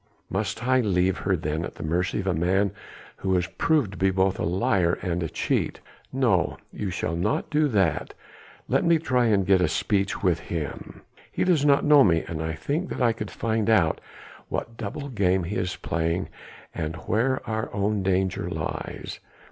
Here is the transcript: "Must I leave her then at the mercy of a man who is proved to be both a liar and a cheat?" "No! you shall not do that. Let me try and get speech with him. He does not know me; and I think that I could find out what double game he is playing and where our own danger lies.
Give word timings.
"Must 0.31 0.63
I 0.65 0.79
leave 0.79 1.19
her 1.19 1.35
then 1.35 1.63
at 1.63 1.75
the 1.75 1.83
mercy 1.83 2.19
of 2.21 2.25
a 2.25 2.33
man 2.33 2.71
who 3.17 3.37
is 3.37 3.45
proved 3.45 3.91
to 3.91 3.97
be 3.99 4.09
both 4.09 4.39
a 4.39 4.43
liar 4.43 4.97
and 5.03 5.21
a 5.21 5.29
cheat?" 5.29 5.79
"No! 6.11 6.57
you 6.73 6.89
shall 6.89 7.15
not 7.15 7.51
do 7.51 7.67
that. 7.67 8.15
Let 8.67 8.83
me 8.83 8.97
try 8.97 9.27
and 9.27 9.45
get 9.45 9.61
speech 9.69 10.23
with 10.23 10.39
him. 10.39 11.03
He 11.31 11.43
does 11.43 11.63
not 11.63 11.85
know 11.85 12.03
me; 12.03 12.23
and 12.27 12.41
I 12.41 12.53
think 12.53 12.89
that 12.89 13.01
I 13.03 13.13
could 13.13 13.29
find 13.29 13.69
out 13.69 14.01
what 14.49 14.75
double 14.75 15.07
game 15.07 15.43
he 15.43 15.55
is 15.55 15.75
playing 15.75 16.29
and 16.73 16.95
where 16.95 17.47
our 17.47 17.71
own 17.71 18.01
danger 18.01 18.49
lies. 18.49 19.19